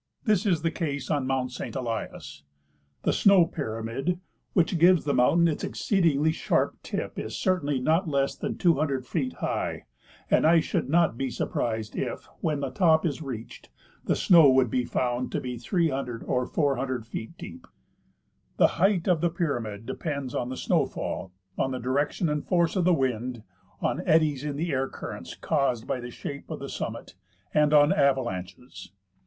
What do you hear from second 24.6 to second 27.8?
air currents caused by the shape of the summit, and